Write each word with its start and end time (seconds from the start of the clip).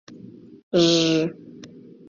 Ж-ж-ж!.. 0.83 1.29